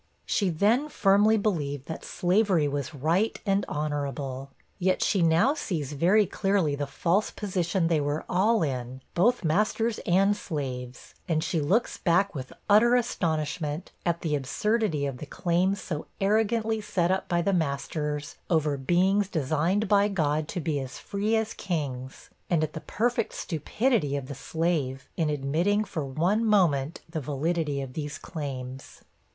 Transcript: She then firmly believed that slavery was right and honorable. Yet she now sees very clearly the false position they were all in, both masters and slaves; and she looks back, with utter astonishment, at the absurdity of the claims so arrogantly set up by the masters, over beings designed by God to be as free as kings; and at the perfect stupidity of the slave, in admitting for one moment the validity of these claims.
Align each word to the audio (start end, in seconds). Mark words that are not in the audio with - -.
She 0.25 0.49
then 0.49 0.89
firmly 0.89 1.37
believed 1.37 1.85
that 1.85 2.03
slavery 2.03 2.67
was 2.67 2.95
right 2.95 3.39
and 3.45 3.63
honorable. 3.69 4.49
Yet 4.79 5.03
she 5.03 5.21
now 5.21 5.53
sees 5.53 5.93
very 5.93 6.25
clearly 6.25 6.73
the 6.73 6.87
false 6.87 7.29
position 7.29 7.85
they 7.85 8.01
were 8.01 8.25
all 8.27 8.63
in, 8.63 9.03
both 9.13 9.43
masters 9.43 9.99
and 10.07 10.35
slaves; 10.35 11.13
and 11.27 11.43
she 11.43 11.61
looks 11.61 11.99
back, 11.99 12.33
with 12.33 12.51
utter 12.67 12.95
astonishment, 12.95 13.91
at 14.03 14.21
the 14.21 14.35
absurdity 14.35 15.05
of 15.05 15.17
the 15.17 15.27
claims 15.27 15.79
so 15.79 16.07
arrogantly 16.19 16.81
set 16.81 17.11
up 17.11 17.29
by 17.29 17.43
the 17.43 17.53
masters, 17.53 18.37
over 18.49 18.77
beings 18.77 19.27
designed 19.27 19.87
by 19.87 20.07
God 20.07 20.47
to 20.47 20.59
be 20.59 20.79
as 20.79 20.97
free 20.97 21.35
as 21.35 21.53
kings; 21.53 22.31
and 22.49 22.63
at 22.63 22.73
the 22.73 22.81
perfect 22.81 23.33
stupidity 23.33 24.15
of 24.15 24.25
the 24.25 24.33
slave, 24.33 25.07
in 25.15 25.29
admitting 25.29 25.83
for 25.83 26.03
one 26.03 26.43
moment 26.43 27.01
the 27.07 27.21
validity 27.21 27.81
of 27.83 27.93
these 27.93 28.17
claims. 28.17 29.03